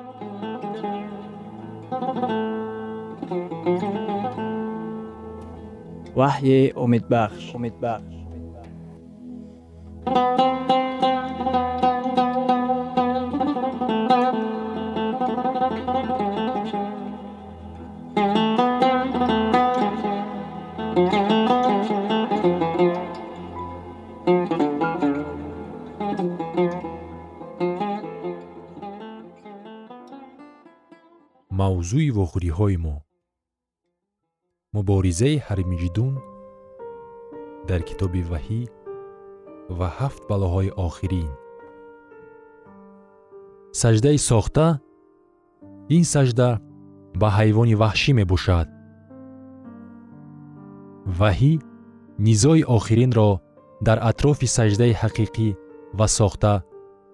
ваҳйи 6.19 6.59
умедбахш 6.83 7.45
умедбахш 7.55 8.15
мавзӯи 31.57 32.09
вохӯриҳои 32.17 32.77
мо 32.85 32.95
муборизаи 34.81 35.37
ҳармиҷидун 35.47 36.13
дар 37.69 37.81
китоби 37.89 38.21
ваҳӣ 38.31 38.61
ва 39.77 39.87
ҳафт 39.97 40.21
балоҳои 40.29 40.69
охирин. 40.87 41.31
Саҷдаи 43.81 44.19
сохта 44.29 44.65
ин 45.95 46.03
саҷда 46.13 46.49
ба 47.21 47.27
ҳайвони 47.37 47.75
ваҳшӣ 47.83 48.11
мебошад. 48.19 48.67
Ваҳӣ 51.19 51.53
низои 52.27 52.63
охиринро 52.77 53.29
дар 53.87 53.97
атрофи 54.09 54.47
саҷдаи 54.57 54.93
ҳақиқӣ 55.01 55.49
ва 55.99 56.07
сохта 56.17 56.53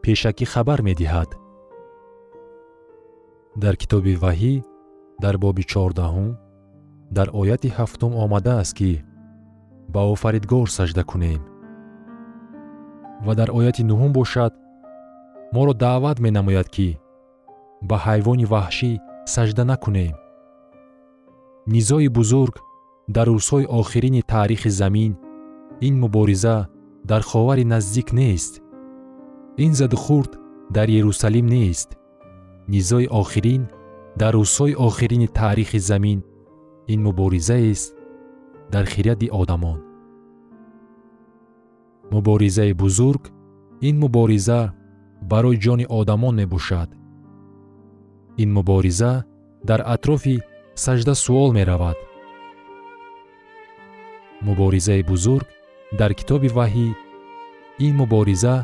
пешакӣ 0.04 0.46
хабар 0.54 0.80
медиҳад. 0.90 1.30
Дар 3.64 3.76
китоби 3.82 4.14
ваҳӣ 4.24 4.54
дар 5.24 5.36
боби 5.44 5.64
чордаҳум 5.72 6.30
дар 7.12 7.28
ояти 7.42 7.70
ҳафтум 7.78 8.12
омадааст 8.24 8.74
ки 8.80 8.92
ба 9.94 10.02
офаридгор 10.14 10.68
саҷда 10.78 11.04
кунем. 11.12 11.42
Ва 13.26 13.34
дар 13.40 13.50
ояти 13.58 13.84
нуҳум 13.90 14.12
бошад 14.20 14.54
моро 15.54 15.74
даъват 15.74 16.18
менамояд 16.26 16.68
ки 16.76 16.90
ба 17.90 17.96
ҳайвони 18.06 18.50
ваҳшӣ 18.54 18.92
саҷда 19.34 19.64
накунем. 19.72 20.16
Низои 21.74 22.08
бузург 22.18 22.56
дар 23.16 23.28
рӯзҳои 23.36 23.66
охирини 23.80 24.22
таърихи 24.32 24.70
замин 24.80 25.12
ин 25.88 25.94
мубориза 26.04 26.58
дар 27.10 27.22
ховари 27.30 27.66
наздик 27.74 28.08
нест. 28.14 28.54
Ин 29.66 29.72
задухурд 29.80 30.32
дар 30.76 30.88
ерусалим 31.00 31.46
нест. 31.56 31.90
Низои 32.74 33.08
охирин 33.22 33.64
дар 34.22 34.34
рӯзҳои 34.40 34.76
охирини 34.88 35.28
таърихи 35.28 35.80
замин 35.80 36.20
ин 36.88 37.04
муборизаест 37.04 37.96
дар 38.72 38.86
хиряди 38.86 39.28
одамон. 39.32 39.80
Муборизаи 42.12 42.74
бузург 42.74 43.32
ин 43.82 44.00
мубориза 44.00 44.74
барои 45.22 45.58
ҷони 45.58 45.86
одамон 45.90 46.36
мебошад. 46.36 46.90
Ин 48.38 48.50
мубориза 48.54 49.26
дар 49.64 49.82
атрофи 49.86 50.36
саҷда 50.76 51.14
суол 51.16 51.52
меравад. 51.58 51.98
Муборизаи 54.42 55.04
бузург 55.04 55.48
дар 56.00 56.12
китоби 56.14 56.50
ваҳӣ 56.58 56.90
ин 57.86 57.94
мубориза 58.02 58.56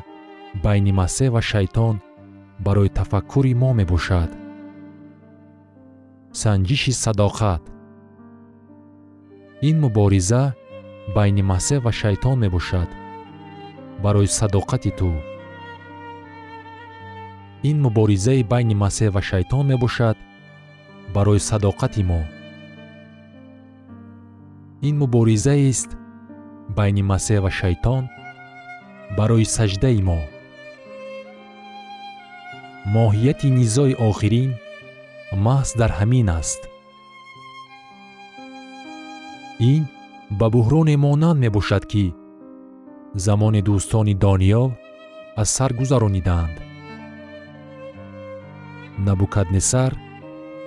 байни 0.64 0.92
масеҳ 1.00 1.30
ва 1.36 1.42
шайтон 1.42 1.96
барои 2.66 2.90
тафаккури 2.98 3.54
мо 3.62 3.70
мебошад. 3.80 4.32
Санҷиши 6.42 6.94
садоқат 7.04 7.73
ин 9.69 9.80
мубориза 9.84 10.43
байни 11.15 11.43
масеҳ 11.52 11.80
ва 11.86 11.91
шайтон 12.02 12.38
мебошад. 12.43 12.89
Барои 14.04 14.28
садоқати 14.39 14.91
ту. 14.99 15.12
Ин 17.69 17.78
муборизаи 17.86 18.43
байни 18.52 18.76
масеҳ 18.84 19.10
ва 19.15 19.21
шайтон 19.30 19.63
мебошад 19.71 20.17
барои 21.15 21.39
садоқати 21.49 22.04
мо. 22.10 22.21
Ин 24.88 24.95
муборизаест 25.02 25.89
байни 26.78 27.04
масеҳ 27.12 27.39
ва 27.45 27.52
шайтон 27.60 28.04
барои 29.17 29.45
саҷдаи 29.56 30.02
мо. 30.10 30.19
Моҳияти 32.95 33.47
низои 33.60 33.93
охирин 34.10 34.52
маҳз 35.45 35.69
дар 35.80 35.91
ҳамин 35.99 36.28
аст 36.39 36.62
ин 39.60 39.84
ба 40.39 40.48
буҳроне 40.54 40.96
монанд 40.98 41.39
мебошад 41.39 41.84
ки 41.92 42.06
замони 43.26 43.62
дӯстони 43.68 44.13
дониёл 44.26 44.72
аз 45.42 45.50
сар 45.50 45.72
гузаронидаанд. 45.80 46.56
Набукаднесар 49.06 49.92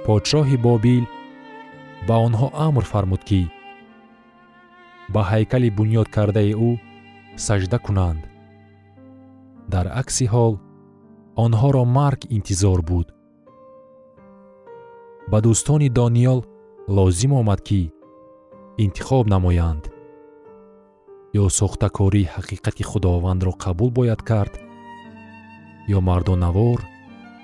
подшоҳи 0.06 0.56
бобил 0.66 1.04
ба 2.08 2.14
онҳо 2.26 2.48
амр 2.66 2.84
фармуд 2.92 3.22
ки 3.28 3.42
ба 5.12 5.20
ҳайкали 5.30 5.68
бунёд 5.78 6.08
кардаи 6.16 6.52
ӯ 6.68 6.70
сажда 7.46 7.78
кунанд. 7.86 8.22
Дар 9.72 9.86
акси 10.00 10.26
ҳол 10.34 10.54
онҳоро 11.44 11.84
марг 11.98 12.20
интизор 12.36 12.80
буд. 12.90 13.06
Ба 15.30 15.38
дӯстони 15.44 15.88
дониёл 15.98 16.40
лозим 16.96 17.32
омад 17.40 17.60
ки 17.68 17.82
интихоб 18.78 19.26
намоянд. 19.26 19.84
Ё 21.42 21.48
сохтакории 21.48 22.30
ҳақиқати 22.36 22.82
худовандро 22.90 23.52
қабул 23.64 23.90
бояд 23.98 24.22
кард 24.22 24.54
ё 25.96 26.00
мардонавор 26.08 26.80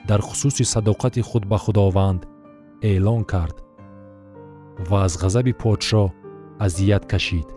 дар 0.09 0.21
хусуси 0.21 0.65
садоқати 0.73 1.23
худ 1.29 1.45
ба 1.51 1.59
худованд 1.65 2.23
эълон 2.91 3.23
кард 3.33 3.57
ва 4.89 4.99
аз 5.07 5.13
ғазаби 5.23 5.53
подшоҳ 5.63 6.09
азият 6.67 7.05
кашид. 7.13 7.49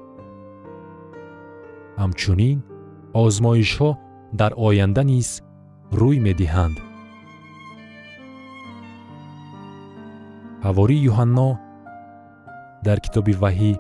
Ҳамчунин 2.02 2.58
озмоишҳо 3.24 3.90
дар 4.40 4.52
оянда 4.68 5.04
низ 5.12 5.30
рӯй 6.00 6.18
медиҳанд. 6.28 6.78
Ҳавории 10.66 11.06
юҳанно 11.12 11.50
дар 12.88 12.98
китоби 13.06 13.34
ваҳӣ 13.44 13.74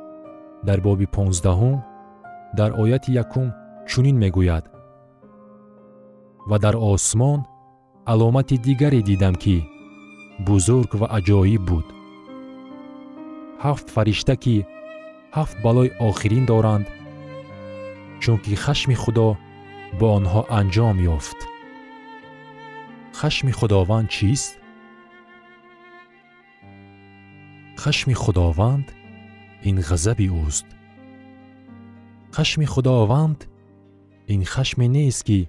дар 0.67 0.79
боби 0.87 1.07
понздаҳум 1.15 1.77
дар 2.57 2.69
ояти 2.81 3.11
якум 3.23 3.47
чунин 3.89 4.15
мегӯяд. 4.23 4.65
Ва 6.49 6.57
дар 6.65 6.75
осмон 6.91 7.39
аломати 8.11 8.55
дигаре 8.65 9.01
дидам 9.09 9.35
ки 9.43 9.57
бузург 10.47 10.91
ва 10.99 11.07
аҷоиб 11.17 11.61
буд. 11.69 11.87
Ҳафт 13.63 13.87
фаришта 13.95 14.35
ки 14.43 14.55
ҳафт 15.37 15.57
балои 15.65 15.89
охирин 16.07 16.45
доранд 16.51 16.87
чунки 18.21 18.53
хашми 18.63 18.95
худо 19.03 19.29
бо 19.99 20.05
онҳо 20.17 20.41
анҷом 20.59 20.97
ёфт. 21.15 21.39
Хашми 23.19 23.51
худованд 23.59 24.09
чист 24.15 24.51
хашми 27.85 28.15
худованд 28.23 28.87
ин 29.69 29.77
ғазаби 29.89 30.27
ӯст 30.45 30.67
хашми 32.35 32.65
худованд 32.73 33.39
ин 34.33 34.41
хашме 34.53 34.87
нест 34.95 35.21
ки 35.27 35.39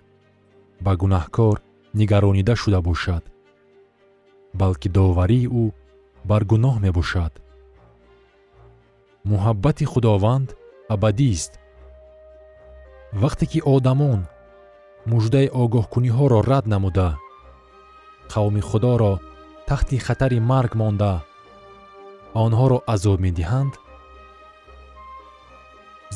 ба 0.84 0.92
гунаҳкор 1.00 1.56
нигаронида 1.98 2.54
шуда 2.62 2.80
бошад 2.88 3.24
балки 4.60 4.88
доварии 4.96 5.46
ӯ 5.62 5.64
бар 6.28 6.42
гуноҳ 6.50 6.76
мебошад. 6.84 7.32
Муҳаббати 9.30 9.84
худованд 9.92 10.48
абадист 10.94 11.52
вақте 13.22 13.44
ки 13.52 13.60
одамон 13.74 14.20
муждаи 15.10 15.48
огоҳкуниҳоро 15.62 16.38
рад 16.50 16.64
намуда 16.72 17.08
қавми 18.32 18.62
худоро 18.68 19.12
тахти 19.68 19.96
хатари 20.06 20.38
марг 20.50 20.72
монда 20.82 21.14
онҳоро 22.44 22.78
азоб 22.94 23.18
медиҳанд? 23.26 23.72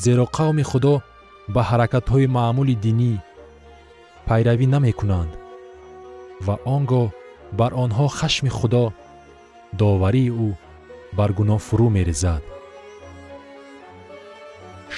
Зеро 0.03 0.25
қавми 0.37 0.63
худо 0.71 0.93
ба 1.53 1.61
ҳаракатҳои 1.69 2.31
маъмули 2.37 2.75
динӣ 2.85 3.13
пайравӣ 4.27 4.65
намекунанд 4.75 5.31
ва 6.45 6.55
он 6.75 6.81
гоҳ 6.91 7.07
бар 7.59 7.71
онҳо 7.83 8.07
хашми 8.19 8.51
худо 8.59 8.85
доварии 9.81 10.31
ӯ 10.47 10.49
бар 11.17 11.29
гуноҳ 11.37 11.59
фурӯ 11.67 11.87
мерезад. 11.97 12.43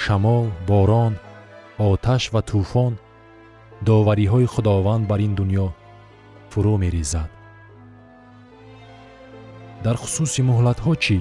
Шамол 0.02 0.44
борон 0.68 1.12
оташ 1.88 2.22
ва 2.34 2.40
тӯфон 2.50 2.92
довариҳои 3.88 4.46
худованд 4.54 5.04
бар 5.10 5.20
ин 5.26 5.32
дуньё 5.38 5.66
фурӯ 6.50 6.74
мерезад 6.84 7.33
дар 9.84 9.96
хусуси 10.02 10.40
муҳлатҳо 10.50 10.92
чӣ? 11.04 11.18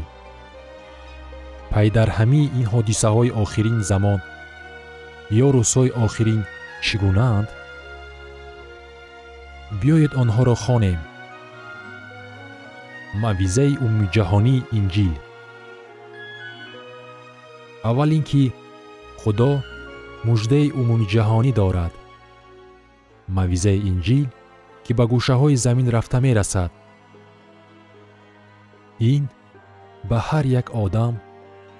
Пай 1.71 1.87
дар 1.97 2.09
ҳамаи 2.17 2.51
ин 2.59 2.65
ҳодисаҳои 2.73 3.35
охирин 3.43 3.79
замон 3.89 4.19
ё 5.45 5.47
рӯзҳои 5.55 5.95
охирин 6.05 6.41
чӣ 6.85 6.95
гунаанд 7.03 7.47
биёед 9.79 10.11
онҳоро 10.21 10.55
хонем. 10.63 10.99
Мавъизаи 13.23 13.79
умумиҷаҳонии 13.85 14.65
инҷил. 14.79 15.15
Аввал 17.89 18.11
ин 18.17 18.23
ки 18.29 18.43
худо 19.21 19.51
муждаи 20.27 20.73
умумиҷаҳонӣ 20.81 21.51
дорад. 21.59 21.93
Мавъизаи 23.37 23.79
инҷил 23.91 24.27
ки 24.83 24.91
ба 24.97 25.03
гӯшаҳои 25.11 25.61
замин 25.65 25.87
рафта 25.95 26.19
мерасад 26.27 26.71
ин 28.99 29.23
ба 30.09 30.17
ҳар 30.27 30.45
як 30.45 30.67
одам 30.83 31.13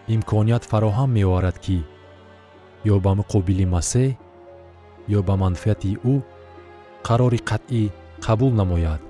имконият 0.08 0.64
фароҳам 0.72 1.10
меоварад 1.18 1.58
ки 1.66 1.80
ё 2.94 2.96
ба 3.06 3.12
муқобили 3.20 3.66
масеҳ 3.76 4.12
ё 5.18 5.20
ба 5.28 5.36
манфиати 5.44 5.92
ӯ 6.14 6.16
қарори 7.08 7.40
қатъӣ 7.50 7.84
қабул 8.26 8.54
намояд. 8.62 9.02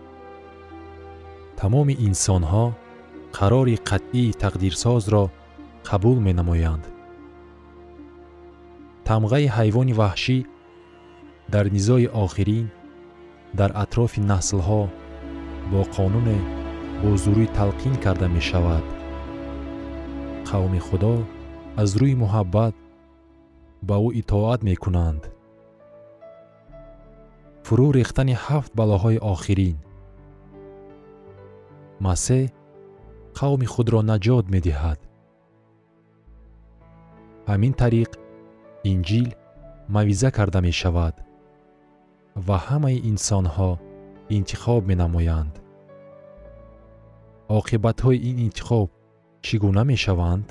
Тамоми 1.60 1.96
инсонҳо 2.08 2.66
қарори 3.38 3.76
қатъии 3.90 4.36
тақдирсозро 4.44 5.24
қабул 5.90 6.18
менамоянд. 6.28 6.84
Тамғаи 9.08 9.46
ҳайвони 9.58 9.94
ваҳшӣ 10.02 10.38
дар 11.54 11.66
низои 11.76 12.08
охирин 12.24 12.66
дар 13.60 13.72
атрофи 13.84 14.22
наслҳо 14.32 14.82
бо 15.72 15.82
қонуне 15.96 16.63
бо 17.04 17.18
зурӣ 17.24 17.46
талқин 17.58 17.96
карда 18.04 18.28
мешавад. 18.38 18.86
Қавми 20.50 20.80
худо 20.88 21.16
аз 21.82 21.90
рӯи 22.00 22.16
муҳаббат 22.24 22.76
ба 23.88 23.96
ӯ 24.08 24.10
итоат 24.22 24.60
мекунанд. 24.70 25.24
Фурӯ 27.66 27.88
рехтани 27.98 28.36
ҳафт 28.46 28.72
балоҳои 28.80 29.24
охирин. 29.34 29.78
Масеҳ 32.06 32.44
қавми 33.40 33.68
худро 33.74 34.00
наҷот 34.12 34.46
медиҳад. 34.56 35.00
Ҳамин 37.50 37.74
тариқ 37.82 38.12
инҷил 38.92 39.28
мавъиза 39.96 40.30
карда 40.38 40.60
мешавад 40.68 41.16
ва 42.48 42.58
ҳамаи 42.68 42.98
инсонҳо 43.12 43.72
интихоб 44.38 44.82
менамоянд 44.92 45.63
оқибатҳои 47.50 48.18
ин 48.30 48.38
интихоб 48.46 48.90
чӣ 49.46 49.56
гуна 49.64 49.84
мешаванд? 49.84 50.48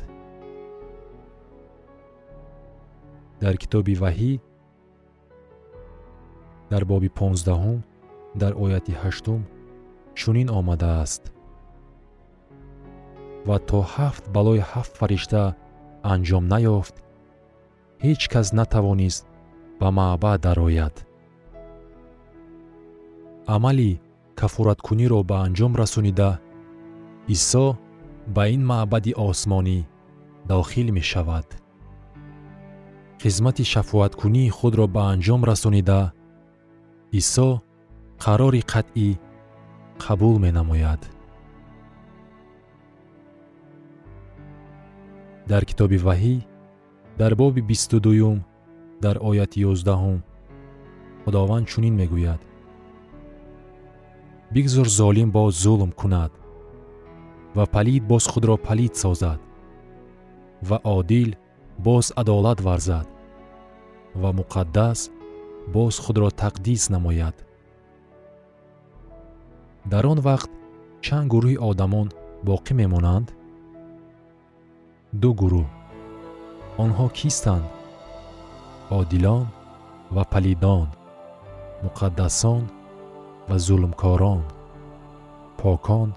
Дар 3.41 3.55
китоби 3.63 3.95
ваҳӣ 4.03 4.33
дар 6.71 6.85
боби 6.85 7.09
понздаҳум 7.19 7.79
дар 8.41 8.53
ояти 8.65 8.93
ҳаштум 9.03 9.41
чунин 10.15 10.49
омадааст. 10.59 11.23
Ва 13.49 13.59
то 13.69 13.81
ҳафт 13.95 14.25
балои 14.35 14.63
ҳафт 14.73 14.93
фаришта 15.01 15.43
анҷом 16.13 16.45
наёфт 16.55 16.95
ҳеҷ 18.05 18.23
кас 18.33 18.47
натавонист 18.59 19.25
ба 19.81 19.89
маъбад 19.99 20.41
дарояд. 20.47 20.97
Амали 23.55 24.01
кафораткуниро 24.41 25.21
ба 25.31 25.37
анҷом 25.47 25.73
расонида 25.83 26.31
исо 27.29 27.79
ба 28.35 28.49
ин 28.49 28.63
маъбади 28.67 29.13
осмонӣ 29.17 29.79
дохил 30.49 30.93
мешавад. 30.93 31.47
Хизмати 33.23 33.65
шафоаткунии 33.65 34.51
худро 34.51 34.87
ба 34.87 35.03
анҷом 35.13 35.45
расонида 35.51 36.13
исо 37.21 37.63
қарори 38.25 38.63
қатъӣ 38.73 39.19
қабул 39.99 40.37
менамояд. 40.45 41.03
Дар 45.51 45.63
китоби 45.65 45.99
ваҳӣ 46.07 46.37
дар 47.21 47.33
боби 47.35 47.61
бисту 47.61 48.01
дуюм 48.01 48.39
дар 49.05 49.17
ояти 49.29 49.59
ёздаҳум 49.71 50.19
худованд 51.25 51.67
чунин 51.71 51.95
мегӯяд. 52.01 52.41
Бигзор 54.55 54.89
золим 54.89 55.31
боз 55.31 55.55
зулм 55.63 55.93
кунад 56.01 56.33
ва 57.57 57.65
палид 57.75 58.03
боз 58.11 58.25
худро 58.33 58.57
палид 58.57 58.97
созад 59.03 59.41
ва 60.69 60.79
одил 60.97 61.31
боз 61.87 62.13
адолат 62.21 62.61
варзад 62.67 63.07
ва 64.15 64.31
муқаддас 64.39 65.11
боз 65.75 65.95
худро 65.99 66.29
тақдис 66.43 66.91
намояд. 66.91 67.37
Дар 69.85 70.07
он 70.07 70.19
вақт 70.29 70.51
чанд 71.05 71.27
гурӯҳи 71.33 71.63
одамон 71.71 72.09
боқӣ 72.47 72.73
мемонанд? 72.81 73.29
Ду 75.21 75.31
гурӯҳ. 75.41 75.67
Онҳо 76.83 77.07
кистанд? 77.19 77.67
Одилон 78.99 79.45
ва 80.15 80.25
палидон 80.33 80.89
муқаддасон 81.85 82.63
ва 83.49 83.57
зулмкорон 83.67 84.43
покон 85.61 86.09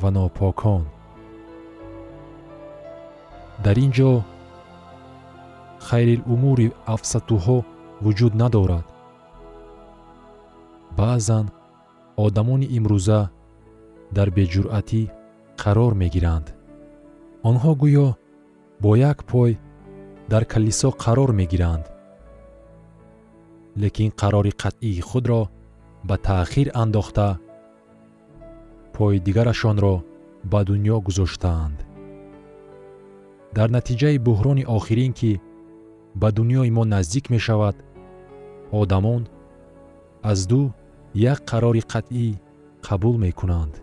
ва 0.00 0.10
нопокон. 0.16 0.82
Дар 3.64 3.76
ин 3.84 3.90
ҷо 3.96 4.10
хайрилумури 5.86 6.68
афсатуҳо 6.94 7.58
вуҷуд 8.04 8.32
надорад. 8.42 8.86
Баъзан 10.98 11.46
одамони 12.24 12.66
имрӯза 12.78 13.20
дар 14.16 14.28
беҷуръатӣ 14.36 15.02
қарор 15.62 15.92
мегиранд. 16.02 16.46
Онҳо 17.48 17.72
гӯё 17.82 18.08
бо 18.82 18.90
як 19.10 19.18
пой 19.30 19.52
дар 20.32 20.44
калисо 20.52 20.90
қарор 21.04 21.30
мегиранд. 21.40 21.84
Лекин 23.82 24.10
қарори 24.20 24.52
қатъии 24.62 25.00
худро 25.08 25.42
ба 26.08 26.16
таъхир 26.28 26.68
андохта 26.82 27.28
пои 29.00 29.18
дигарашонро 29.26 29.94
ба 30.52 30.60
дуньё 30.68 30.96
гузоштаанд. 31.06 31.78
Дар 33.56 33.68
натиҷаи 33.76 34.18
буҳрони 34.26 34.68
охирин 34.76 35.12
ки 35.18 35.32
ба 36.20 36.28
дуньёи 36.36 36.70
мо 36.76 36.84
наздик 36.94 37.24
мешавад 37.34 37.76
одамон 38.80 39.22
аз 40.30 40.40
ду 40.50 40.60
як 41.32 41.40
қарори 41.50 41.82
қатъӣ 41.92 42.26
қабул 42.86 43.16
мекунанд. 43.24 43.74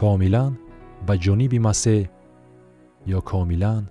Комилан 0.00 0.52
ба 1.06 1.14
ҷониби 1.24 1.58
масеҳ 1.68 2.00
ё 3.16 3.20
комилан 3.30 3.84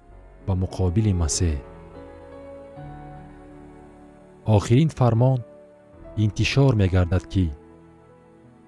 ба 0.45 0.53
муқобили 0.61 1.13
масеҳ? 1.23 1.57
Охирин 4.55 4.89
фармон 4.97 5.39
интишор 6.25 6.71
мегардад 6.81 7.25
ки 7.33 7.45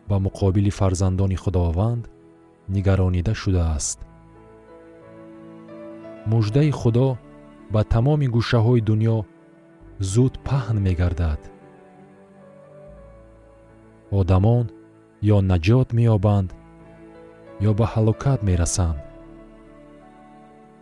ба 0.09 0.15
муқобили 0.25 0.71
фарзандони 0.79 1.35
худованд 1.35 2.03
нигаронида 2.67 3.33
шудааст. 3.33 3.99
Муждаи 6.31 6.71
худо 6.71 7.17
ба 7.73 7.81
тамоми 7.83 8.27
гӯшаҳои 8.35 8.81
дуньё 8.89 9.17
зуд 9.99 10.33
паҳн 10.47 10.77
мегардад. 10.87 11.41
Одамон 14.19 14.65
ё 15.35 15.37
наҷот 15.51 15.89
меёбанд 15.97 16.49
ё 17.69 17.71
ба 17.79 17.85
ҳалокат 17.93 18.39
мерасанд. 18.49 18.99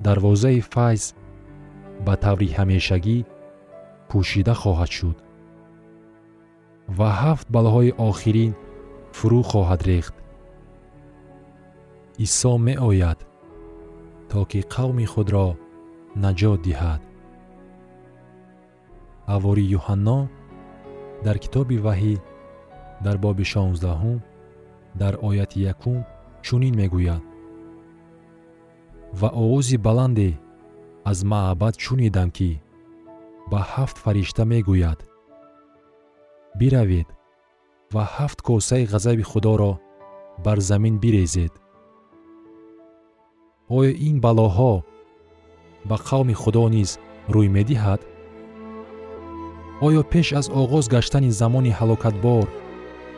Дарвозаи 0.05 0.59
файз 0.73 1.03
ба 2.05 2.13
таври 2.23 2.49
ҳамешагӣ 2.57 3.17
пӯшида 4.09 4.53
хоҳад 4.61 4.91
шуд. 4.97 5.17
Ва 6.97 7.09
ҳафт 7.21 7.47
балоҳои 7.55 7.91
охирин 8.09 8.51
фурӯ 9.15 9.41
хоҳад 9.51 9.81
рехт. 9.89 10.15
Исо 12.25 12.53
меояд 12.67 13.19
то 14.29 14.39
ки 14.49 14.59
қавми 14.73 15.05
худро 15.13 15.47
наҷот 16.23 16.59
диҳад. 16.67 17.01
Ҳавори 19.31 19.65
юҳанно 19.77 20.19
дар 21.25 21.37
китоби 21.43 21.77
ваҳӣ 21.85 22.15
дар 23.05 23.17
боби 23.23 23.45
шонздаҳум 23.53 24.17
дар 25.01 25.13
ояти 25.27 25.59
якум 25.73 25.97
чунин 26.45 26.73
мегӯяд. 26.81 27.23
Ва 29.19 29.29
овози 29.43 29.77
баланде 29.87 30.29
аз 31.11 31.19
маъбад 31.31 31.75
шунидам 31.85 32.29
ки 32.37 32.51
ба 33.51 33.59
ҳафт 33.73 33.97
фаришта 34.03 34.43
мегӯяд. 34.51 34.99
Биравед 36.59 37.07
ва 37.95 38.03
ҳафт 38.15 38.39
косаи 38.47 38.83
ғазаби 38.93 39.23
худоро 39.31 39.71
бар 40.45 40.57
замин 40.69 40.95
бирезед. 41.03 41.53
Оё 43.77 43.91
ин 44.09 44.15
балоҳо 44.25 44.73
ба 45.89 45.95
қавми 46.07 46.35
худо 46.41 46.65
низ 46.75 46.89
рӯй 47.33 47.47
медиҳад? 47.57 48.01
Оё 49.85 50.01
пеш 50.11 50.27
аз 50.39 50.47
оғоз 50.61 50.85
гаштани 50.95 51.31
замони 51.41 51.71
ҳалокатбор 51.79 52.45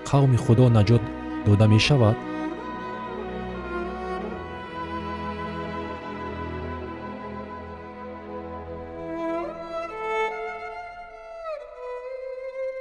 қавми 0.10 0.38
худо 0.46 0.66
наҷот 0.78 1.04
дода 1.46 1.66
мешавад 1.76 2.18